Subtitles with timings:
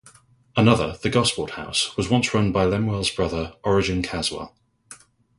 [0.57, 4.55] Another, the Gosport House, was once run by Lemuel's brother Origen Caswell.